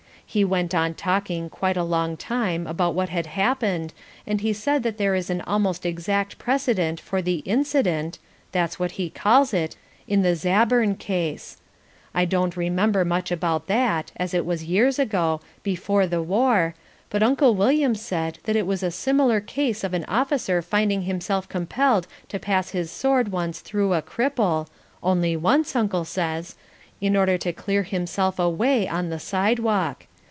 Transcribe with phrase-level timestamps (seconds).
[0.33, 3.91] He went on talking quite a long time about what had happened
[4.25, 8.17] and he said that there is an almost exact precedent for the "incident"
[8.53, 9.75] (that's what he calls it)
[10.07, 11.57] in the Zabern Case.
[12.15, 16.75] I don't remember much about that, as it was years ago, before the war,
[17.09, 21.49] but Uncle William said that it was a similar case of an officer finding himself
[21.49, 24.67] compelled to pass his sword once through a cripple
[25.03, 26.55] (only once, Uncle says)
[27.01, 30.05] in order to clear himself a way on the sidewalk.